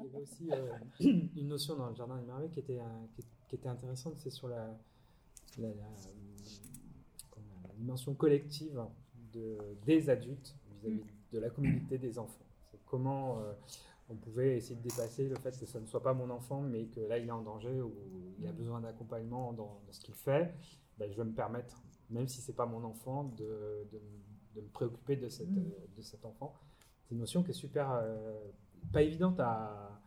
Il 0.00 0.06
y 0.06 0.08
avait 0.08 0.22
aussi 0.22 0.50
euh, 0.52 0.72
une 1.36 1.48
notion 1.48 1.76
dans 1.76 1.88
le 1.88 1.94
jardin 1.94 2.16
des 2.18 2.26
merveilles 2.26 2.50
qui 2.50 2.60
était, 2.60 2.80
qui, 3.48 3.54
était 3.54 3.68
intéressante, 3.68 4.14
c'est 4.18 4.30
sur 4.30 4.48
la, 4.48 4.76
la, 5.58 5.68
dimension 7.76 8.14
collective 8.14 8.82
de, 9.32 9.56
des 9.86 10.10
adultes 10.10 10.54
vis-à-vis 10.82 11.02
de 11.32 11.38
la 11.38 11.48
communauté 11.50 11.98
des 11.98 12.18
enfants. 12.18 12.44
C'est 12.70 12.80
comment 12.84 13.42
on 14.10 14.16
pouvait 14.16 14.56
essayer 14.56 14.74
de 14.74 14.82
dépasser 14.82 15.28
le 15.28 15.36
fait 15.36 15.56
que 15.58 15.66
ce 15.66 15.78
ne 15.78 15.86
soit 15.86 16.02
pas 16.02 16.12
mon 16.12 16.28
enfant, 16.30 16.60
mais 16.60 16.86
que 16.86 17.00
là 17.00 17.18
il 17.18 17.28
est 17.28 17.32
en 17.32 17.42
danger 17.42 17.80
ou 17.80 17.94
il 18.38 18.46
a 18.46 18.52
besoin 18.52 18.80
d'accompagnement 18.80 19.52
dans, 19.52 19.80
ce 19.90 20.00
qu'il 20.00 20.14
fait. 20.14 20.52
Ben, 20.98 21.10
je 21.10 21.16
vais 21.16 21.24
me 21.24 21.32
permettre, 21.32 21.80
même 22.10 22.26
si 22.26 22.40
c'est 22.40 22.52
pas 22.56 22.66
mon 22.66 22.82
enfant, 22.84 23.24
de, 23.38 23.86
de, 23.92 24.60
me 24.60 24.68
préoccuper 24.68 25.16
de, 25.16 25.28
cette, 25.28 25.48
mm. 25.48 25.70
de 25.96 26.02
cet 26.02 26.24
enfant. 26.24 26.54
C'est 27.04 27.14
une 27.14 27.20
notion 27.20 27.42
qui 27.42 27.50
est 27.50 27.54
super, 27.54 27.90
euh, 27.92 28.36
pas 28.92 29.02
évidente 29.02 29.38
à. 29.40 30.00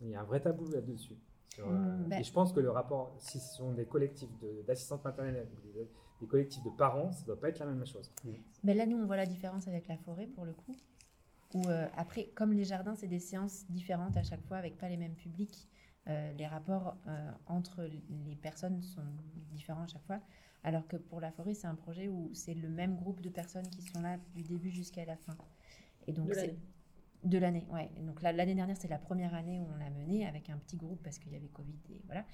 Il 0.00 0.08
y 0.08 0.14
a 0.14 0.20
un 0.20 0.24
vrai 0.24 0.40
tabou 0.40 0.66
là-dessus. 0.70 1.14
Mm. 1.58 1.62
Euh, 1.62 2.08
ben 2.08 2.20
et 2.20 2.24
je 2.24 2.32
pense 2.32 2.52
que 2.52 2.60
le 2.60 2.70
rapport, 2.70 3.14
si 3.18 3.38
ce 3.38 3.56
sont 3.56 3.72
des 3.72 3.84
collectifs 3.84 4.30
d'assistantes 4.66 5.04
maternelles, 5.04 5.46
des, 5.74 5.88
des, 6.20 6.26
collectifs 6.26 6.62
de 6.62 6.70
parents, 6.70 7.12
ça 7.12 7.20
ne 7.22 7.26
doit 7.26 7.40
pas 7.40 7.48
être 7.48 7.58
la 7.58 7.66
même 7.66 7.84
chose. 7.86 8.10
Mais 8.24 8.40
ben 8.64 8.76
là, 8.76 8.86
nous, 8.86 8.96
on 8.96 9.06
voit 9.06 9.16
la 9.16 9.26
différence 9.26 9.68
avec 9.68 9.88
la 9.88 9.96
forêt 9.98 10.26
pour 10.26 10.44
le 10.44 10.52
coup. 10.52 10.74
Ou 11.54 11.66
euh, 11.66 11.86
après, 11.96 12.26
comme 12.34 12.52
les 12.52 12.64
jardins, 12.64 12.94
c'est 12.94 13.08
des 13.08 13.18
séances 13.18 13.66
différentes 13.70 14.16
à 14.16 14.22
chaque 14.22 14.44
fois 14.46 14.56
avec 14.56 14.78
pas 14.78 14.88
les 14.88 14.96
mêmes 14.96 15.16
publics. 15.16 15.68
Euh, 16.08 16.32
les 16.34 16.46
rapports 16.46 16.96
euh, 17.06 17.30
entre 17.46 17.82
les 17.82 18.36
personnes 18.36 18.82
sont 18.82 19.02
différents 19.50 19.82
à 19.82 19.86
chaque 19.86 20.04
fois. 20.04 20.20
Alors 20.62 20.86
que 20.86 20.96
pour 20.96 21.20
la 21.20 21.32
forêt, 21.32 21.54
c'est 21.54 21.66
un 21.66 21.74
projet 21.74 22.08
où 22.08 22.30
c'est 22.34 22.54
le 22.54 22.68
même 22.68 22.96
groupe 22.96 23.20
de 23.20 23.30
personnes 23.30 23.68
qui 23.68 23.82
sont 23.82 24.00
là 24.00 24.18
du 24.34 24.42
début 24.42 24.70
jusqu'à 24.70 25.04
la 25.04 25.16
fin. 25.16 25.36
Et 26.06 26.12
donc, 26.12 26.32
de 27.24 27.38
l'année. 27.38 27.66
Ouais. 27.70 27.90
Donc 28.00 28.22
l'année 28.22 28.54
dernière, 28.54 28.76
c'est 28.76 28.88
la 28.88 28.98
première 28.98 29.34
année 29.34 29.60
où 29.60 29.66
on 29.74 29.76
l'a 29.76 29.90
mené 29.90 30.26
avec 30.26 30.50
un 30.50 30.56
petit 30.58 30.76
groupe 30.76 31.02
parce 31.02 31.18
qu'il 31.18 31.32
y 31.32 31.36
avait 31.36 31.48
Covid 31.48 31.78
et 31.90 32.00
voilà. 32.06 32.24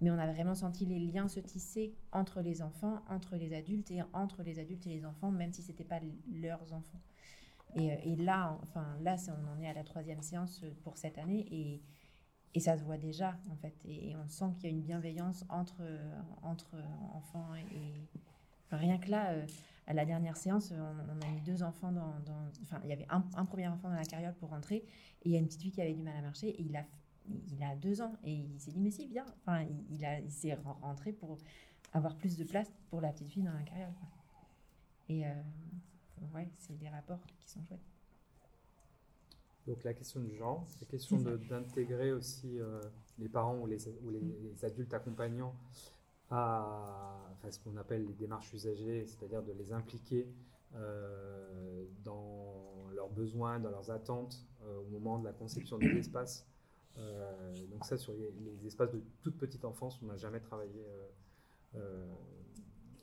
Mais 0.00 0.10
on 0.10 0.18
a 0.18 0.26
vraiment 0.32 0.54
senti 0.54 0.84
les 0.84 0.98
liens 0.98 1.28
se 1.28 1.38
tisser 1.38 1.94
entre 2.10 2.40
les 2.40 2.60
enfants, 2.60 3.02
entre 3.08 3.36
les 3.36 3.54
adultes 3.54 3.90
et 3.90 4.02
entre 4.12 4.42
les 4.42 4.58
adultes 4.58 4.86
et 4.86 4.90
les 4.90 5.04
enfants, 5.04 5.30
même 5.30 5.52
si 5.52 5.62
c'était 5.62 5.84
pas 5.84 6.00
leurs 6.32 6.72
enfants. 6.72 7.00
Et, 7.76 7.86
et, 7.86 8.16
là, 8.16 8.58
enfin 8.62 8.98
là, 9.00 9.16
on 9.28 9.56
en 9.56 9.62
est 9.62 9.68
à 9.68 9.72
la 9.72 9.84
troisième 9.84 10.20
séance 10.20 10.62
pour 10.82 10.98
cette 10.98 11.18
année 11.18 11.46
et 11.50 11.82
et 12.54 12.60
ça 12.60 12.76
se 12.76 12.84
voit 12.84 12.98
déjà, 12.98 13.38
en 13.50 13.56
fait. 13.56 13.74
Et, 13.86 14.14
on 14.16 14.28
sent 14.28 14.44
qu'il 14.56 14.64
y 14.64 14.72
a 14.72 14.76
une 14.76 14.82
bienveillance 14.82 15.44
entre, 15.48 15.82
entre 16.42 16.76
enfants 17.14 17.54
et. 17.54 18.08
rien 18.70 18.98
que 18.98 19.10
là, 19.10 19.30
euh, 19.32 19.46
à 19.86 19.94
la 19.94 20.04
dernière 20.04 20.36
séance, 20.36 20.72
on, 20.72 21.20
a 21.20 21.30
mis 21.30 21.40
deux 21.40 21.62
enfants 21.62 21.92
dans. 21.92 22.14
enfin, 22.62 22.80
il 22.84 22.90
y 22.90 22.92
avait 22.92 23.06
un, 23.10 23.44
premier 23.44 23.68
enfant 23.68 23.88
dans 23.88 23.96
la 23.96 24.04
carriole 24.04 24.34
pour 24.34 24.50
rentrer, 24.50 24.76
et 24.76 24.84
il 25.24 25.32
y 25.32 25.36
a 25.36 25.38
une 25.38 25.46
petite 25.46 25.62
fille 25.62 25.72
qui 25.72 25.80
avait 25.80 25.94
du 25.94 26.02
mal 26.02 26.16
à 26.16 26.22
marcher, 26.22 26.48
et 26.48 26.62
il 26.62 26.76
a, 26.76 26.84
il 27.28 27.62
a 27.62 27.74
deux 27.76 28.00
ans, 28.00 28.14
et 28.24 28.32
il 28.32 28.60
s'est 28.60 28.70
dit, 28.70 28.80
mais 28.80 28.90
si, 28.90 29.06
viens. 29.06 29.26
Enfin, 29.40 29.66
il, 29.90 30.04
a, 30.04 30.20
il 30.20 30.30
s'est 30.30 30.54
rentré 30.80 31.12
pour 31.12 31.38
avoir 31.92 32.16
plus 32.16 32.36
de 32.36 32.44
place 32.44 32.72
pour 32.90 33.00
la 33.00 33.12
petite 33.12 33.28
fille 33.28 33.42
dans 33.42 33.52
la 33.52 33.62
carriole. 33.62 33.92
Et 35.08 35.26
euh, 35.26 35.30
ouais, 36.34 36.48
c'est 36.58 36.78
des 36.78 36.88
rapports 36.88 37.20
qui 37.38 37.50
sont 37.50 37.62
chouettes. 37.64 37.80
Donc 39.66 39.84
la 39.84 39.94
question 39.94 40.20
du 40.20 40.34
genre, 40.34 40.66
la 40.80 40.86
question 40.86 41.18
d'intégrer 41.18 42.12
aussi 42.12 42.58
euh, 42.58 42.80
les 43.18 43.28
parents 43.28 43.58
ou 43.58 43.66
les, 43.66 43.88
ou 43.88 44.10
les, 44.10 44.64
adultes 44.64 44.92
accompagnants 44.92 45.54
à 46.32 47.50
ce 47.50 47.58
qu'on 47.58 47.76
appelle 47.76 48.06
les 48.06 48.14
démarches 48.14 48.52
usagées, 48.52 49.06
c'est-à-dire 49.06 49.42
de 49.42 49.52
les 49.52 49.72
impliquer 49.72 50.26
euh, 50.74 51.84
dans 52.04 52.88
leurs 52.94 53.10
besoins, 53.10 53.60
dans 53.60 53.70
leurs 53.70 53.90
attentes 53.90 54.46
euh, 54.62 54.78
au 54.80 54.84
moment 54.84 55.18
de 55.18 55.24
la 55.24 55.32
conception 55.32 55.78
des 55.78 55.98
espaces. 55.98 56.46
donc 57.70 57.84
ça, 57.84 57.96
sur 57.98 58.14
les, 58.14 58.66
espaces 58.66 58.92
de 58.92 59.02
toute 59.22 59.36
petite 59.38 59.64
enfance, 59.64 60.00
on 60.02 60.06
n'a 60.06 60.16
jamais 60.16 60.40
travaillé 60.40 60.84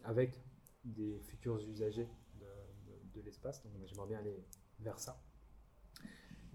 avec 0.04 0.42
des 0.84 1.20
futurs 1.20 1.60
usagers 1.68 2.10
de, 2.40 3.20
de 3.20 3.26
l'espace. 3.26 3.62
Donc 3.64 3.74
j'aimerais 3.86 4.08
bien 4.08 4.20
aller 4.20 4.44
vers 4.80 5.00
ça 5.00 5.22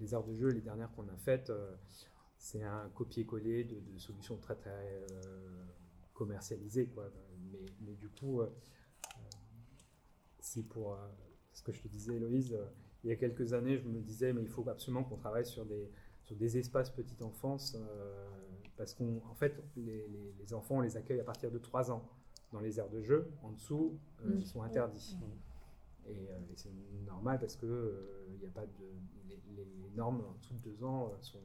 les 0.01 0.15
aires 0.15 0.25
de 0.25 0.35
jeu, 0.35 0.49
les 0.49 0.61
dernières 0.61 0.91
qu'on 0.93 1.09
a 1.09 1.17
faites, 1.17 1.51
euh, 1.51 1.75
c'est 2.39 2.63
un 2.63 2.89
copier-coller 2.95 3.65
de, 3.65 3.99
solutions 3.99 4.37
très 4.37 4.55
très 4.55 4.71
euh, 6.15 6.19
commercialisées. 6.19 6.87
Quoi. 6.87 7.11
Mais, 7.53 7.65
mais, 7.81 7.95
du 7.95 8.09
coup, 8.09 8.41
euh, 8.41 8.49
c'est 10.41 10.63
pour 10.63 10.97
ce 11.53 11.63
que 11.63 11.73
je 11.73 11.81
te 11.81 11.89
disais, 11.89 12.15
Héloïse, 12.17 12.57
il 13.03 13.11
y 13.11 13.13
a 13.13 13.17
quelques 13.17 13.53
années, 13.53 13.77
je 13.79 13.87
me 13.87 14.01
disais, 14.01 14.33
mais 14.33 14.43
il 14.43 14.49
faut 14.49 14.69
absolument 14.69 15.05
qu'on 15.05 15.17
travaille 15.17 15.47
sur 15.47 15.65
des, 15.65 15.91
sur 16.23 16.37
des 16.37 16.59
espaces 16.59 16.91
petite 16.91 17.23
enfance, 17.23 17.77
parce 18.77 18.95
qu'en 18.95 19.35
fait, 19.35 19.63
les, 19.77 20.09
les, 20.39 20.55
enfants, 20.55 20.77
on 20.77 20.81
les 20.81 20.97
accueille 20.97 21.21
à 21.21 21.25
partir 21.25 21.51
de 21.51 21.59
3 21.59 21.91
ans 21.91 22.09
dans 22.53 22.61
les 22.61 22.79
aires 22.79 22.91
de 22.91 23.03
jeu. 23.03 23.31
En 23.43 23.53
dessous, 23.53 23.99
ils 24.27 24.47
sont 24.47 24.63
interdits. 24.63 25.17
Euh, 26.09 26.41
et, 26.51 26.57
c'est 26.57 26.73
normal 27.07 27.39
parce 27.39 27.57
que 27.57 27.67
il 28.29 28.45
euh, 28.45 28.49
a 28.49 28.51
pas 28.51 28.67
de 28.67 28.85
les, 29.57 29.67
normes 29.95 30.23
en 30.23 30.33
dessous 30.39 30.55
de 30.55 30.71
deux 30.71 30.85
ans 30.85 31.13
euh, 31.13 31.23
sont, 31.23 31.39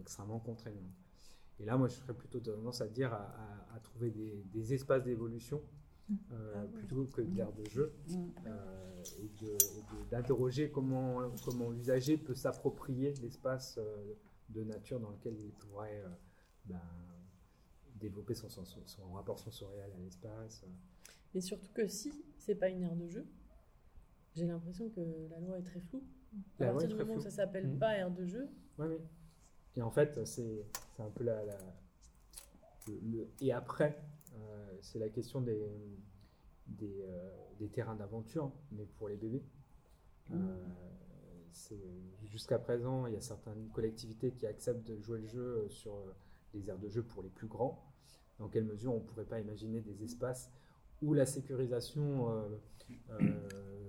extrêmement 0.00 0.38
contraignantes. 0.38 0.82
Et 1.60 1.64
là, 1.64 1.76
moi, 1.76 1.88
je 1.88 1.96
ferais 1.96 2.14
plutôt 2.14 2.40
tendance 2.40 2.80
à 2.80 2.88
dire 2.88 3.12
à, 3.12 3.80
trouver 3.82 4.10
des, 4.10 4.74
espaces 4.74 5.04
d'évolution 5.04 5.62
mmh. 6.08 6.14
ah 6.32 6.64
plutôt 6.74 7.04
que 7.06 7.22
d'air 7.22 7.52
de 7.52 7.64
jeu 7.70 7.94
mmh. 8.08 8.26
et 9.20 9.30
d'interroger 10.10 10.68
comment, 10.68 11.30
comment 11.44 11.70
l'usager 11.70 12.16
peut 12.16 12.34
s'approprier 12.34 13.14
l'espace 13.22 13.78
de 14.48 14.64
nature 14.64 14.98
dans 14.98 15.10
lequel 15.10 15.36
il 15.38 15.52
pourrait 15.52 16.02
ben, 16.64 16.80
développer 18.00 18.34
son, 18.34 18.48
son, 18.48 18.64
son, 18.64 19.12
rapport 19.12 19.38
sensoriel 19.38 19.90
à 19.92 19.98
l'espace. 19.98 20.64
Et 21.34 21.40
surtout 21.40 21.72
que 21.72 21.86
si 21.86 22.12
c'est 22.36 22.54
pas 22.54 22.68
une 22.68 22.82
aire 22.82 22.96
de 22.96 23.08
jeu, 23.08 23.26
j'ai 24.34 24.46
l'impression 24.46 24.88
que 24.88 25.00
la 25.30 25.40
loi 25.40 25.58
est 25.58 25.64
très 25.64 25.80
floue. 25.80 26.02
À 26.60 26.66
partir 26.66 26.88
du 26.88 26.94
moment 26.94 27.14
où 27.14 27.20
ça 27.20 27.30
s'appelle 27.30 27.68
mmh. 27.68 27.78
pas 27.78 27.96
aire 27.96 28.10
de 28.10 28.26
jeu. 28.26 28.48
Oui. 28.78 28.98
Et 29.78 29.82
en 29.82 29.90
fait, 29.92 30.18
c'est 30.24 30.66
un 30.98 31.08
peu 31.08 31.22
la. 31.22 31.40
le, 32.88 33.28
et 33.40 33.52
après, 33.52 33.96
euh, 34.34 34.76
c'est 34.80 34.98
la 34.98 35.08
question 35.08 35.40
des, 35.40 35.70
des, 36.66 37.02
euh, 37.02 37.30
des 37.60 37.68
terrains 37.68 37.94
d'aventure, 37.94 38.50
mais 38.72 38.86
pour 38.96 39.08
les 39.08 39.16
bébés. 39.16 39.44
Mmh. 40.30 40.36
Euh, 40.36 41.76
jusqu'à 42.24 42.58
présent, 42.58 43.06
il 43.06 43.14
y 43.14 43.16
a 43.16 43.20
certaines 43.20 43.68
collectivités 43.68 44.32
qui 44.32 44.46
acceptent 44.48 44.86
de 44.86 44.98
jouer 45.00 45.20
le 45.20 45.28
jeu 45.28 45.68
sur 45.68 45.94
les 46.54 46.68
aires 46.68 46.78
de 46.78 46.88
jeu 46.88 47.04
pour 47.04 47.22
les 47.22 47.30
plus 47.30 47.46
grands. 47.46 47.80
Dans 48.40 48.48
quelle 48.48 48.64
mesure 48.64 48.92
on 48.92 48.98
ne 48.98 49.04
pourrait 49.04 49.26
pas 49.26 49.38
imaginer 49.38 49.80
des 49.80 50.02
espaces 50.02 50.50
où 51.02 51.14
la 51.14 51.26
sécurisation 51.26 52.26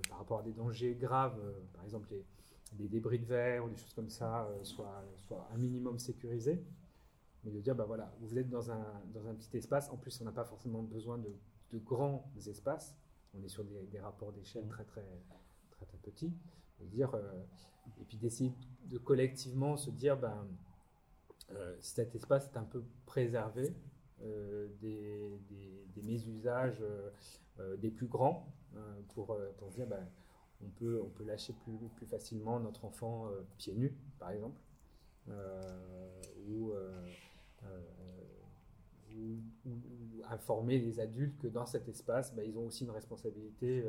par 0.07 0.19
rapport 0.19 0.39
à 0.39 0.44
des 0.44 0.53
dangers 0.53 0.95
graves, 0.95 1.39
par 1.73 1.83
exemple 1.83 2.09
les, 2.11 2.25
des 2.74 2.88
débris 2.88 3.19
de 3.19 3.25
verre 3.25 3.66
ou 3.66 3.69
des 3.69 3.75
choses 3.75 3.94
comme 3.94 4.09
ça, 4.09 4.47
soit, 4.63 5.03
soit 5.18 5.47
un 5.53 5.57
minimum 5.57 6.00
sécurisé. 6.00 6.63
Mais 7.44 7.52
de 7.52 7.59
dire, 7.59 7.74
bah 7.74 7.85
voilà, 7.85 8.13
vous 8.19 8.38
êtes 8.38 8.50
dans 8.50 8.69
un, 8.69 9.02
dans 9.13 9.28
un 9.28 9.34
petit 9.34 9.56
espace, 9.57 9.90
en 9.90 9.97
plus 9.97 10.19
on 10.22 10.25
n'a 10.25 10.31
pas 10.31 10.44
forcément 10.44 10.84
besoin 10.84 11.18
de, 11.18 11.34
de, 11.72 11.78
grands 11.80 12.30
espaces, 12.47 12.97
on 13.34 13.41
est 13.41 13.47
sur 13.47 13.63
des, 13.63 13.85
des 13.85 14.00
rapports 14.00 14.34
d'échelle 14.34 14.68
très, 14.68 14.84
très 14.84 15.06
très 15.72 15.85
très 15.85 15.97
petits, 16.00 16.34
de 16.81 16.85
dire, 16.85 17.16
et 18.02 18.03
puis 18.03 18.18
d'essayer 18.18 18.52
de 18.88 18.97
collectivement 18.97 19.78
se 19.78 19.90
dire, 19.90 20.18
ben, 20.18 20.46
cet 21.80 22.13
espace 22.13 22.47
est 22.47 22.57
un 22.57 22.63
peu 22.66 22.84
préservé, 23.06 23.74
euh, 24.22 24.68
des, 24.81 25.40
des, 25.96 26.01
mésusages 26.03 26.81
euh, 26.81 27.09
euh, 27.59 27.78
des 27.78 27.90
plus 27.90 28.07
grands 28.07 28.51
pour, 29.13 29.38
pour 29.57 29.69
dire 29.69 29.86
ben, 29.86 30.07
on, 30.63 30.69
peut, 30.69 31.01
on 31.01 31.09
peut 31.09 31.23
lâcher 31.23 31.53
plus, 31.53 31.89
plus 31.95 32.05
facilement 32.05 32.59
notre 32.59 32.85
enfant 32.85 33.29
pieds 33.57 33.73
nus, 33.75 33.95
par 34.19 34.31
exemple, 34.31 34.59
ou, 36.47 36.73
informer 40.29 40.77
les 40.79 41.00
adultes 41.00 41.38
que 41.39 41.47
dans 41.47 41.65
cet 41.65 41.88
espace, 41.89 42.33
ben, 42.35 42.45
ils 42.47 42.57
ont 42.57 42.65
aussi 42.65 42.83
une 42.83 42.91
responsabilité 42.91 43.83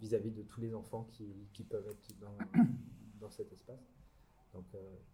vis-à-vis 0.00 0.30
de 0.30 0.42
tous 0.42 0.60
les 0.60 0.74
enfants 0.74 1.04
qui, 1.10 1.26
qui 1.52 1.64
peuvent 1.64 1.88
être 1.88 2.18
dans, 2.20 2.36
dans 3.20 3.30
cet 3.30 3.52
espace. 3.52 3.92
Donc 4.52 4.66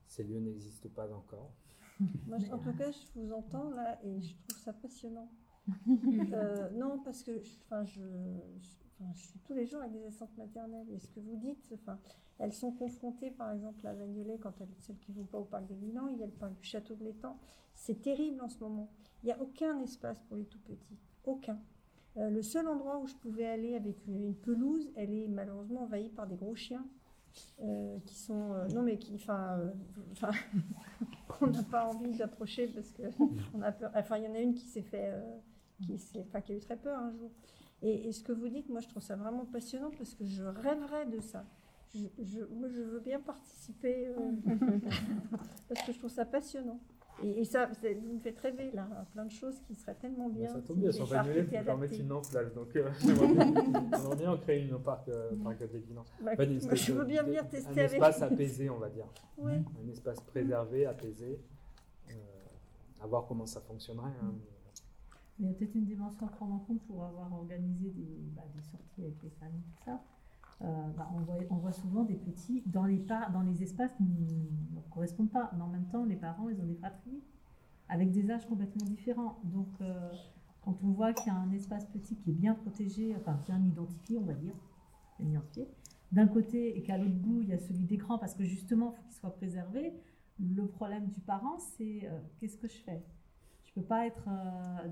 ces 0.06 0.25
lieux 0.25 0.41
n'existent 0.41 0.88
pas 0.91 1.11
encore. 1.12 1.53
Moi, 2.27 2.38
en 2.50 2.59
tout 2.59 2.73
cas, 2.73 2.91
je 2.91 3.20
vous 3.20 3.32
entends 3.32 3.70
là 3.70 3.99
et 4.05 4.20
je 4.20 4.35
trouve 4.37 4.62
ça 4.62 4.73
passionnant. 4.73 5.31
Euh, 6.32 6.70
non, 6.73 6.99
parce 7.03 7.23
que 7.23 7.41
enfin, 7.65 7.85
je, 7.85 8.03
je, 9.14 9.20
suis 9.20 9.38
tous 9.41 9.55
les 9.55 9.67
jours 9.67 9.81
avec 9.81 9.93
des 9.93 10.05
assistantes 10.05 10.37
maternelles 10.37 10.91
et 10.91 10.99
ce 10.99 11.08
que 11.08 11.20
vous 11.20 11.37
dites, 11.37 11.69
enfin, 11.73 11.99
elles 12.38 12.52
sont 12.52 12.73
confrontées 12.73 13.31
par 13.31 13.52
exemple 13.52 13.87
à 13.87 13.93
Bagnolet 13.93 14.38
quand 14.38 14.61
elles, 14.61 14.69
celles 14.79 14.99
qui 14.99 15.12
ne 15.12 15.19
vont 15.19 15.25
pas 15.25 15.38
au 15.38 15.44
parc 15.44 15.67
des 15.67 15.75
Milans, 15.75 16.08
il 16.08 16.19
y 16.19 16.23
a 16.23 16.26
le 16.26 16.32
parc 16.32 16.55
du 16.55 16.64
Château 16.64 16.94
de 16.94 17.05
l'Étang. 17.05 17.38
C'est 17.75 18.00
terrible 18.00 18.41
en 18.41 18.49
ce 18.49 18.58
moment. 18.61 18.88
Il 19.23 19.26
n'y 19.26 19.32
a 19.32 19.41
aucun 19.41 19.81
espace 19.81 20.20
pour 20.29 20.37
les 20.37 20.44
tout 20.44 20.61
petits. 20.61 20.99
Aucun. 21.25 21.58
Euh, 22.17 22.31
le 22.31 22.43
seul 22.43 22.69
endroit 22.69 22.99
où 22.99 23.06
je 23.06 23.14
pouvais 23.14 23.46
aller 23.46 23.75
avec 23.75 24.06
une 24.06 24.35
pelouse, 24.35 24.91
elle 24.94 25.12
est 25.12 25.29
malheureusement 25.29 25.82
envahie 25.82 26.11
par 26.11 26.26
des 26.26 26.37
gros 26.37 26.55
chiens. 26.55 26.87
Euh, 27.61 27.99
qui 28.06 28.14
sont 28.14 28.55
non 28.73 28.82
mais 28.82 28.96
qui 28.96 29.17
enfin 29.17 29.61
qu'on 31.26 31.49
n'a 31.49 31.64
pas 31.64 31.85
envie 31.88 32.17
d'approcher 32.17 32.69
parce 32.69 32.93
que 32.93 33.02
on 33.55 33.61
a 33.61 33.73
peur. 33.73 33.91
Enfin, 33.96 34.19
il 34.19 34.25
y 34.25 34.29
en 34.29 34.35
a 34.35 34.38
une 34.38 34.55
qui 34.55 34.67
s'est 34.67 34.82
fait, 34.82 35.12
qui, 35.82 36.21
enfin, 36.21 36.41
qui 36.41 36.53
a 36.53 36.56
eu 36.56 36.61
très 36.61 36.76
peur 36.76 36.99
un 36.99 37.12
jour. 37.12 37.31
Et, 37.82 38.12
ce 38.12 38.23
que 38.23 38.32
vous 38.32 38.49
dites, 38.49 38.69
moi, 38.69 38.81
je 38.81 38.88
trouve 38.88 39.03
ça 39.03 39.17
vraiment 39.17 39.44
passionnant 39.44 39.91
parce 39.97 40.15
que 40.15 40.25
je 40.25 40.43
rêverais 40.43 41.06
de 41.06 41.21
ça. 41.21 41.44
Je, 41.94 42.44
moi, 42.50 42.69
je 42.69 42.81
veux 42.81 43.00
bien 43.00 43.21
participer 43.21 44.09
euh, 44.09 44.32
parce 45.69 45.87
que 45.87 45.93
je 45.93 45.99
trouve 45.99 46.11
ça 46.11 46.25
passionnant. 46.25 46.81
Et, 47.23 47.44
ça, 47.44 47.67
vous 47.67 48.15
me 48.15 48.19
faites 48.19 48.38
rêver 48.38 48.71
là, 48.73 48.88
plein 49.12 49.25
de 49.25 49.31
choses 49.31 49.61
qui 49.61 49.75
seraient 49.75 49.94
tellement 49.94 50.29
bien. 50.29 50.49
ça 50.49 50.61
tombe 50.61 50.79
bien, 50.79 50.91
sont 50.91 51.12
annulées 51.12 51.44
pour 51.44 51.62
permettre 51.62 52.00
une 52.00 52.12
enflage. 52.12 52.53
Donc, 52.55 52.75
euh, 52.75 52.91
j'aimerais 53.00 54.17
bien 54.17 54.37
créer 54.38 54.62
une 54.62 54.79
parc, 54.81 55.09
euh, 55.09 55.31
parc 55.43 55.59
bah, 56.20 56.44
je 56.75 56.93
veux 56.93 57.05
bien 57.05 57.23
venir 57.23 57.49
tester 57.49 57.69
un 57.81 57.85
avec 57.85 58.03
Un 58.03 58.09
espace 58.09 58.23
apaisé, 58.23 58.70
on 58.70 58.79
va 58.79 58.88
dire. 58.88 59.06
Un 59.43 59.88
espace 59.88 60.20
préservé, 60.20 60.87
apaisé. 60.87 61.38
Euh, 62.11 62.15
à 63.03 63.06
voir 63.06 63.27
comment 63.27 63.47
ça 63.47 63.61
fonctionnerait. 63.61 64.11
Hein. 64.23 64.35
Il 65.39 65.47
y 65.47 65.49
a 65.49 65.53
peut-être 65.53 65.75
une 65.75 65.85
dimension 65.85 66.27
à 66.27 66.31
prendre 66.31 66.55
en 66.55 66.59
compte 66.59 66.81
pour 66.83 67.05
avoir 67.05 67.33
organisé 67.33 67.91
des, 67.91 68.31
bah, 68.37 68.43
sorties 68.71 69.03
avec 69.03 69.23
les 69.23 69.31
familles, 69.31 69.63
tout 69.77 69.85
ça. 69.85 70.01
Euh, 70.63 70.89
bah, 70.97 71.11
on, 71.51 71.57
voit, 71.57 71.73
souvent 71.73 72.05
des 72.05 72.15
petits 72.15 72.63
dans 72.67 72.85
les, 72.85 72.99
dans 72.99 73.43
les 73.43 73.63
espaces 73.63 73.93
qui 73.95 74.05
ne 74.05 74.81
correspondent 74.91 75.33
pas. 75.33 75.51
Mais 75.57 75.63
en 75.63 75.69
même 75.69 75.87
temps, 75.89 76.05
les 76.05 76.17
parents, 76.17 76.49
ils 76.49 76.61
ont 76.61 76.67
des 76.67 76.77
fratries 76.77 77.23
avec 77.89 78.13
des 78.13 78.31
âges 78.31 78.47
complètement 78.47 78.87
différents. 78.87 79.41
Donc, 79.45 79.69
euh, 79.81 80.11
quand 80.63 80.77
on 80.83 80.93
voit 80.93 81.13
qu'il 81.13 81.27
y 81.27 81.31
a 81.31 81.39
un 81.39 81.53
espace 81.53 81.85
petit 81.87 82.17
qui 82.17 82.31
est 82.31 82.35
bien 82.35 82.55
protégé, 82.55 83.15
enfin 83.17 83.39
bien 83.45 83.63
identifié, 83.63 84.19
on 84.19 84.25
va 84.25 84.35
dire, 84.35 84.55
identifié, 85.21 85.69
d'un 86.13 86.27
côté 86.29 86.79
et 86.79 86.83
qu'à 86.83 86.97
l'autre 86.97 87.17
bout, 87.17 87.43
il 87.43 87.49
y 87.49 87.53
a 87.53 87.59
celui 87.59 87.85
d'écran 87.85 88.19
parce 88.19 88.35
que 88.35 88.45
justement, 88.45 88.93
il 88.93 88.97
faut 88.97 89.03
qu'il 89.03 89.15
soit 89.15 89.35
préservé, 89.35 89.93
le 90.41 90.67
problème 90.67 91.07
du 91.09 91.21
parent, 91.21 91.59
c'est 91.59 92.01
euh, 92.05 92.19
qu'est-ce 92.39 92.57
que 92.57 92.69
je 92.69 92.79
fais? 92.79 93.03
Ne 93.76 93.82
peux 93.82 93.87
pas 93.87 94.06
être 94.06 94.29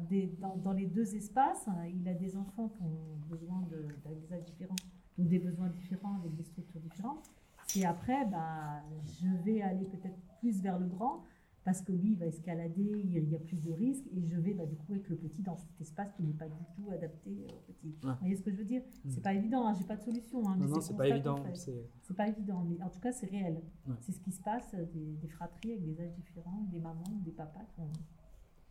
des, 0.08 0.26
dans, 0.40 0.56
dans, 0.56 0.72
les 0.72 0.86
deux 0.86 1.14
espaces. 1.14 1.68
Il 1.94 2.08
a 2.08 2.14
des 2.14 2.36
enfants 2.36 2.68
qui 2.68 2.82
ont 2.82 3.16
besoin 3.28 3.62
des 3.70 4.34
âges 4.34 4.44
différents 4.44 4.76
ou 5.18 5.24
des 5.24 5.38
besoins 5.38 5.68
différents 5.68 6.16
avec 6.20 6.34
des 6.36 6.44
structures 6.44 6.80
différentes. 6.80 7.30
Et 7.76 7.84
après, 7.84 8.26
bah, 8.26 8.82
je 9.20 9.28
vais 9.44 9.62
aller 9.62 9.84
peut-être 9.84 10.18
plus 10.40 10.60
vers 10.60 10.78
le 10.78 10.86
grand 10.86 11.24
parce 11.64 11.80
que 11.80 11.92
lui, 11.92 12.12
il 12.12 12.18
va 12.18 12.26
escalader, 12.26 13.02
il 13.04 13.30
y 13.30 13.36
a 13.36 13.38
plus 13.38 13.62
de 13.62 13.70
risques, 13.72 14.06
et 14.12 14.20
je 14.20 14.36
vais 14.36 14.52
bah, 14.52 14.66
du 14.66 14.74
coup 14.74 14.92
avec 14.92 15.08
le 15.08 15.16
petit 15.16 15.42
dans 15.42 15.56
cet 15.56 15.80
espace 15.80 16.12
qui 16.16 16.24
n'est 16.24 16.32
pas 16.32 16.48
du 16.48 16.64
tout 16.74 16.90
adapté 16.90 17.30
au 17.30 17.72
petit. 17.72 17.94
Vous 18.02 18.10
voyez 18.18 18.34
ce 18.34 18.42
que 18.42 18.50
je 18.50 18.56
veux 18.56 18.64
dire? 18.64 18.82
Mm. 19.04 19.10
C'est 19.10 19.22
pas 19.22 19.32
évident, 19.32 19.66
hein, 19.66 19.74
j'ai 19.78 19.84
pas 19.84 19.96
de 19.96 20.02
solution. 20.02 20.42
Hein, 20.48 20.56
non, 20.58 20.66
non, 20.66 20.80
c'est 20.80 20.96
pas 20.96 21.08
évident. 21.08 21.36
C'est 21.54 22.16
pas 22.16 22.26
évident, 22.26 22.64
mais 22.68 22.82
en 22.82 22.88
tout 22.88 22.98
cas, 22.98 23.12
c'est 23.12 23.30
réel. 23.30 23.60
C'est 24.00 24.12
ce 24.12 24.20
qui 24.20 24.32
se 24.32 24.40
passe, 24.42 24.74
des, 24.74 25.28
fratries 25.28 25.72
avec 25.72 25.84
des 25.84 26.00
âges 26.00 26.14
différents, 26.14 26.66
des 26.72 26.80
mamans, 26.80 27.20
des 27.24 27.30
papas. 27.30 27.66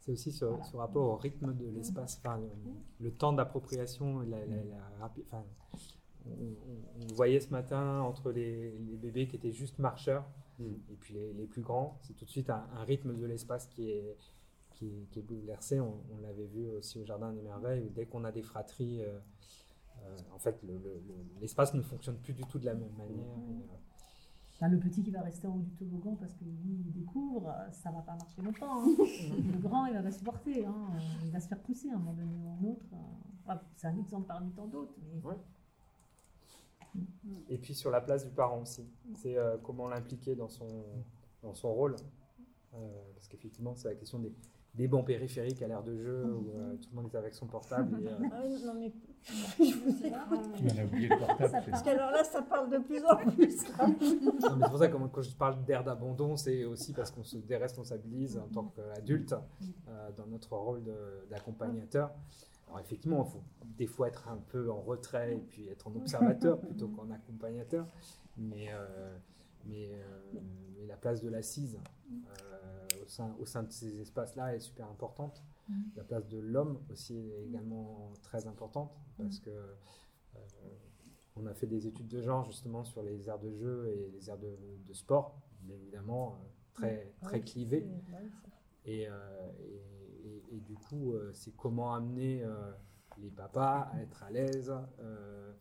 C'est 0.01 0.11
aussi 0.11 0.31
ce, 0.31 0.45
rapport 0.73 1.09
au 1.09 1.15
rythme 1.15 1.53
de 1.53 1.69
l'espace, 1.69 2.19
enfin, 2.19 2.41
le, 2.99 3.11
temps 3.11 3.33
d'appropriation, 3.33 4.21
la, 4.21 4.39
la, 4.47 4.55
la, 4.99 5.43
on, 6.25 7.13
voyait 7.13 7.39
ce 7.39 7.49
matin 7.49 8.01
entre 8.01 8.31
les, 8.31 8.71
bébés 9.01 9.27
qui 9.27 9.35
étaient 9.35 9.51
juste 9.51 9.77
marcheurs 9.77 10.25
mm. 10.57 10.65
et 10.91 10.95
puis 10.95 11.13
les, 11.13 11.45
plus 11.45 11.61
grands, 11.61 11.99
c'est 12.01 12.13
tout 12.13 12.25
de 12.25 12.29
suite 12.31 12.49
un, 12.49 12.65
rythme 12.83 13.15
de 13.15 13.25
l'espace 13.27 13.67
qui 13.67 13.91
est, 13.91 14.17
qui, 14.73 15.07
est 15.15 15.21
bouleversé. 15.21 15.79
On, 15.79 16.01
l'avait 16.23 16.47
vu 16.47 16.67
aussi 16.71 16.97
au 16.97 17.05
Jardin 17.05 17.31
des 17.31 17.41
Merveilles, 17.41 17.83
où 17.83 17.89
dès 17.89 18.07
qu'on 18.07 18.23
a 18.23 18.31
des 18.31 18.41
fratries, 18.41 19.03
euh, 19.03 19.19
euh, 20.03 20.17
en 20.33 20.39
fait, 20.39 20.59
l'espace 21.39 21.75
ne 21.75 21.81
fonctionne 21.83 22.17
plus 22.17 22.33
du 22.33 22.43
tout 22.45 22.57
de 22.57 22.65
la 22.65 22.73
même 22.73 22.95
manière. 22.97 23.27
Euh, 23.27 23.75
le 24.67 24.79
petit 24.79 25.03
qui 25.03 25.11
va 25.11 25.21
rester 25.21 25.47
en 25.47 25.55
haut 25.55 25.61
du 25.61 25.71
toboggan 25.71 26.15
parce 26.15 26.33
que 26.33 26.43
lui 26.43 26.83
il 26.85 26.91
découvre, 26.91 27.53
ça 27.71 27.91
va 27.91 28.01
pas 28.01 28.15
marcher 28.15 28.41
longtemps. 28.41 28.83
Hein. 28.83 28.95
le 28.97 29.57
grand 29.59 29.85
il 29.87 29.93
va 29.93 30.03
pas 30.03 30.11
supporter, 30.11 30.65
hein. 30.65 30.87
il 31.23 31.31
va 31.31 31.39
se 31.39 31.47
faire 31.47 31.59
pousser 31.59 31.89
à 31.89 31.95
un 31.95 31.97
moment 31.97 32.13
donné 32.13 32.35
ou 32.35 32.47
à 32.47 32.51
un 32.51 32.71
autre. 32.71 32.85
c'est 33.75 33.87
un 33.87 33.97
exemple 33.97 34.27
parmi 34.27 34.51
tant 34.51 34.67
d'autres. 34.67 34.93
Mais... 35.01 35.21
Et 37.49 37.57
puis 37.57 37.73
sur 37.73 37.91
la 37.91 38.01
place 38.01 38.25
du 38.25 38.31
parent 38.31 38.61
aussi. 38.61 38.85
C'est 39.15 39.37
euh, 39.37 39.57
comment 39.63 39.87
l'impliquer 39.87 40.35
dans 40.35 40.49
son, 40.49 40.83
dans 41.41 41.53
son 41.53 41.73
rôle. 41.73 41.95
Euh, 42.73 43.11
parce 43.15 43.27
qu'effectivement, 43.27 43.75
c'est 43.75 43.89
la 43.89 43.95
question 43.95 44.19
des, 44.19 44.33
des 44.73 44.87
bancs 44.87 45.05
périphériques 45.05 45.61
à 45.61 45.67
l'ère 45.67 45.83
de 45.83 45.97
jeu 45.97 46.23
où 46.33 46.51
euh, 46.55 46.75
tout 46.77 46.89
le 46.93 47.01
monde 47.01 47.11
est 47.13 47.17
avec 47.17 47.33
son 47.33 47.45
portable. 47.45 48.01
Et, 48.01 48.07
ah 48.31 48.41
oui, 48.45 48.63
non, 48.65 48.73
mais 48.73 48.91
je 49.65 49.77
vous 49.77 50.05
ai 50.05 50.13
a 50.79 50.85
oublié 50.85 51.09
le 51.09 51.17
portable. 51.17 51.65
Parce 51.69 51.83
qu'alors 51.83 52.11
là, 52.11 52.23
ça 52.23 52.41
parle 52.41 52.69
de 52.69 52.77
plus 52.77 53.03
en 53.05 53.17
plus. 53.17 53.57
c'est 53.59 54.69
pour 54.69 54.77
ça 54.77 54.87
que 54.87 54.97
quand 54.97 55.21
je 55.21 55.35
parle 55.35 55.63
d'air 55.65 55.83
d'abandon, 55.83 56.37
c'est 56.37 56.63
aussi 56.65 56.93
parce 56.93 57.11
qu'on 57.11 57.23
se 57.23 57.37
déresponsabilise 57.37 58.37
en 58.37 58.47
tant 58.47 58.73
qu'adulte 58.75 59.35
dans 60.17 60.27
notre 60.27 60.55
rôle 60.55 60.83
d'accompagnateur. 61.29 62.11
Alors 62.71 62.79
effectivement, 62.79 63.25
il 63.27 63.31
faut 63.31 63.43
des 63.77 63.85
fois 63.85 64.07
être 64.07 64.29
un 64.29 64.37
peu 64.37 64.71
en 64.71 64.79
retrait 64.79 65.35
et 65.35 65.39
puis 65.39 65.67
être 65.67 65.87
en 65.89 65.95
observateur 65.95 66.57
plutôt 66.57 66.87
qu'en 66.87 67.11
accompagnateur, 67.11 67.85
mais, 68.37 68.71
euh, 68.71 69.17
mais, 69.65 69.91
euh, 69.91 70.39
mais, 70.77 70.85
la 70.85 70.95
place 70.95 71.21
de 71.21 71.29
l'assise 71.29 71.77
euh, 72.09 72.80
au, 73.03 73.07
sein, 73.07 73.35
au 73.39 73.45
sein 73.45 73.63
de 73.63 73.71
ces 73.71 73.99
espaces-là 74.01 74.55
est 74.55 74.59
super 74.59 74.87
importante. 74.87 75.43
Mm. 75.67 75.73
La 75.95 76.03
place 76.03 76.27
de 76.27 76.39
l'homme 76.39 76.79
aussi 76.89 77.17
est 77.17 77.45
également 77.45 78.11
très 78.21 78.47
importante 78.47 78.91
parce 79.17 79.39
que 79.39 79.51
on 81.35 81.45
a 81.45 81.53
fait 81.53 81.67
des 81.67 81.87
études 81.87 82.07
de 82.07 82.21
genre 82.21 82.43
justement 82.43 82.83
sur 82.83 83.03
les 83.03 83.29
aires 83.29 83.39
de 83.39 83.51
jeu 83.51 83.87
et 83.89 84.11
les 84.11 84.29
aires 84.29 84.37
de, 84.37 84.57
de 84.85 84.93
sport, 84.93 85.39
évidemment 85.69 86.37
très, 86.73 87.13
très 87.21 87.41
clivées. 87.41 87.87
et, 88.85 89.07
et, 90.51 90.59
du 90.59 90.75
coup, 90.75 91.13
euh, 91.13 91.31
c'est 91.33 91.55
comment 91.55 91.93
amener 91.93 92.43
euh, 92.43 92.71
les 93.17 93.29
papas 93.29 93.89
à 93.93 94.01
être 94.01 94.23
à 94.23 94.31
l'aise 94.31 94.73
euh, 94.99 95.53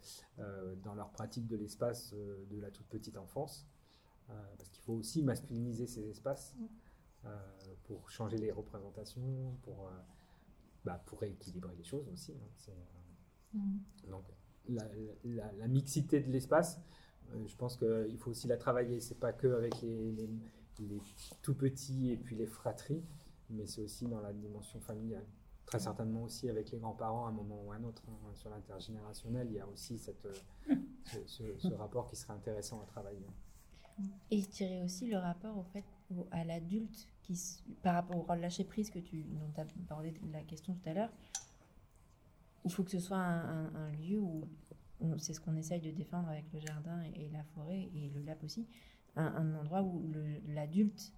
dans 0.83 0.95
leur 0.95 1.11
pratique 1.11 1.47
de 1.47 1.57
l'espace 1.57 2.15
de 2.15 2.61
la 2.61 2.71
toute 2.71 2.87
petite 2.87 3.17
enfance. 3.17 3.67
parce 4.29 4.69
qu'il 4.71 4.83
faut 4.83 4.95
aussi 4.95 5.23
masculiniser 5.23 5.87
ces 5.87 6.09
espaces 6.09 6.55
pour 7.85 8.09
changer 8.11 8.39
les 8.39 8.51
représentations, 8.51 9.57
pour, 9.63 9.91
bah, 10.85 11.03
pour 11.07 11.21
rééquilibrer 11.21 11.75
les 11.77 11.85
choses 11.85 12.09
aussi. 12.13 12.33
Hein. 12.33 12.73
Mm. 13.55 14.11
Donc, 14.11 14.25
la, 14.69 15.69
mixité 15.69 16.21
de 16.21 16.31
l'espace, 16.31 16.81
je 17.47 17.57
pense 17.57 17.77
qu'il 17.77 18.19
faut 18.19 18.31
aussi 18.31 18.49
la 18.49 18.57
travailler. 18.57 19.01
C'est 19.01 19.19
pas 19.19 19.33
que 19.33 19.49
avec 19.49 19.81
les, 19.83 20.13
les, 20.13 21.01
tout 21.43 21.55
petits 21.55 22.11
et 22.11 22.17
puis 22.17 22.37
les 22.37 22.47
fratries, 22.47 23.05
mais 23.51 23.67
c'est 23.67 23.83
aussi 23.83 24.07
dans 24.07 24.21
la 24.21 24.33
dimension 24.33 24.81
familiale. 24.81 25.27
Très 25.67 25.79
certainement 25.79 26.25
aussi 26.25 26.49
avec 26.49 26.71
les 26.73 26.79
grands-parents 26.79 27.27
à 27.27 27.29
un 27.29 27.33
moment 27.33 27.63
ou 27.65 27.73
à 27.73 27.77
un 27.77 27.85
autre. 27.85 28.03
Hein, 28.09 28.35
sur 28.35 28.51
l'intergénérationnel, 28.51 29.47
il 29.51 29.57
y 29.57 29.61
a 29.61 29.69
aussi 29.69 29.99
cette, 29.99 30.27
euh, 30.27 30.75
ce, 31.27 31.73
rapport 31.75 32.09
qui 32.09 32.17
serait 32.17 32.33
intéressant 32.33 32.81
à 32.81 32.87
travailler. 32.87 33.27
Et 34.31 34.41
je 34.41 34.49
dirais 34.49 34.83
aussi 34.83 35.07
le 35.09 35.19
rapport 35.19 35.57
au 35.59 35.65
fait 35.65 35.85
à 36.31 36.45
l'adulte 36.45 37.09
qui 37.23 37.39
par 37.83 37.95
rapport 37.95 38.17
au 38.17 38.23
rôle 38.23 38.41
lâcher 38.41 38.65
prise 38.65 38.91
que 38.91 38.99
tu 38.99 39.25
dont 39.25 39.53
as 39.57 39.65
de 39.65 40.33
la 40.33 40.43
question 40.43 40.75
tout 40.75 40.89
à 40.89 40.95
l'heure. 40.95 41.13
Il 42.65 42.73
faut 42.73 42.85
que 42.85 42.91
ce 42.91 43.01
soit 43.01 43.19
un, 43.19 43.91
lieu 43.93 44.19
où 44.19 44.49
c'est 45.19 45.33
ce 45.33 45.41
qu'on 45.41 45.57
essaye 45.57 45.81
de 45.81 45.91
défendre 45.91 46.29
avec 46.29 46.45
le 46.53 46.61
jardin 46.61 47.01
et, 47.15 47.29
la 47.31 47.43
forêt 47.55 47.89
et 47.95 48.11
le 48.15 48.23
lab 48.23 48.43
aussi, 48.45 48.67
un, 49.17 49.27
un 49.27 49.55
endroit 49.55 49.83
où 49.83 50.05
l'adulte 50.49 51.13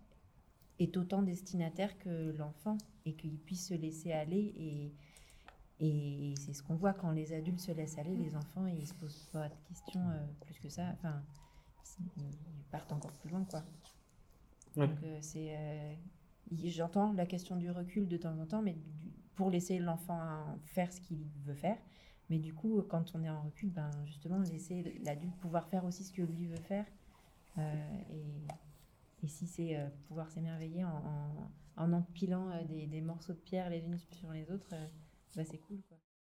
est 0.79 0.97
autant 0.97 1.23
destinataire 1.23 1.99
que 1.99 2.31
l'enfant 2.37 2.79
et 3.05 3.15
qu'il 3.15 3.39
puisse 3.39 3.69
se 3.69 3.75
laisser 3.75 4.13
aller. 4.13 4.55
Et, 4.57 4.93
et 5.81 6.35
c'est 6.37 6.53
ce 6.53 6.63
qu'on 6.63 6.77
voit 6.77 6.93
quand 6.93 7.11
les 7.11 7.33
adultes 7.33 7.61
se 7.61 7.73
laissent 7.73 7.99
aller, 7.99 8.17
les 8.17 8.37
enfants, 8.37 8.67
ils 8.67 8.87
se 8.87 8.95
posent 8.95 9.29
pas 9.33 9.49
de 9.49 9.55
questions 9.69 10.09
euh, 10.11 10.27
plus 10.41 10.59
que 10.61 10.69
ça. 10.69 10.91
Enfin, 10.93 11.23
ils 12.17 12.65
partent 12.71 12.93
encore 12.93 13.13
plus 13.13 13.31
loin, 13.31 13.45
quoi. 13.45 13.63
Donc, 14.77 14.91
euh, 15.05 15.19
c'est. 15.21 15.57
Euh, 15.57 15.95
j'entends 16.65 17.13
la 17.13 17.27
question 17.27 17.57
du 17.57 17.71
recul 17.71 18.09
de 18.09 18.17
temps 18.17 18.39
en 18.39 18.47
temps, 18.47 18.63
mais 18.63 18.77
pour 19.35 19.51
laisser 19.51 19.79
l'enfant 19.79 20.59
faire 20.67 20.93
ce 20.93 21.01
qu'il 21.01 21.25
veut 21.45 21.55
faire. 21.55 21.77
Mais 22.31 22.39
du 22.39 22.55
coup, 22.55 22.83
quand 22.89 23.13
on 23.15 23.23
est 23.23 23.29
en 23.29 23.43
recul, 23.43 23.71
ben 23.71 23.91
justement, 24.07 24.39
laisser 24.39 25.01
l'adulte 25.05 25.37
pouvoir 25.37 25.69
faire 25.69 25.85
aussi 25.85 26.05
ce 26.05 26.13
que 26.13 26.23
lui 26.23 26.47
veut 26.47 26.57
faire. 26.57 26.87
et 27.59 28.47
et 29.23 29.29
si 29.29 29.47
c'est 29.47 29.77
euh, 29.77 29.87
pouvoir 30.09 30.31
s'émerveiller 30.31 30.85
en, 30.85 31.51
en, 31.77 31.93
empilant 31.93 32.51
euh, 32.51 32.65
des, 32.65 32.87
des, 32.87 33.01
morceaux 33.01 33.33
de 33.33 33.39
pierre 33.39 33.71
les 33.71 33.85
unes 33.85 33.99
sur 34.11 34.33
les 34.33 34.51
autres, 34.51 34.69
euh, 34.73 34.87
bah 35.37 35.45
c'est 35.45 35.59
cool. 35.59 35.81
Quoi. 35.89 35.97